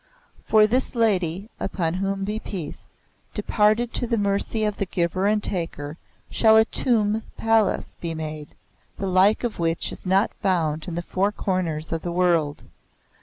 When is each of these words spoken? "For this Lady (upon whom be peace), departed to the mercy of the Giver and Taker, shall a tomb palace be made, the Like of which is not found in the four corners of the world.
"For 0.47 0.65
this 0.65 0.95
Lady 0.95 1.47
(upon 1.59 1.93
whom 1.93 2.23
be 2.23 2.39
peace), 2.39 2.87
departed 3.35 3.93
to 3.93 4.07
the 4.07 4.17
mercy 4.17 4.63
of 4.63 4.77
the 4.77 4.87
Giver 4.87 5.27
and 5.27 5.43
Taker, 5.43 5.95
shall 6.31 6.57
a 6.57 6.65
tomb 6.65 7.21
palace 7.37 7.95
be 8.01 8.15
made, 8.15 8.55
the 8.97 9.05
Like 9.05 9.43
of 9.43 9.59
which 9.59 9.91
is 9.91 10.07
not 10.07 10.33
found 10.41 10.87
in 10.87 10.95
the 10.95 11.03
four 11.03 11.31
corners 11.31 11.91
of 11.91 12.01
the 12.01 12.11
world. 12.11 12.63